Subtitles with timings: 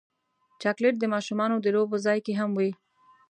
[0.61, 2.71] چاکلېټ د ماشومانو د لوبو ځای کې هم وي.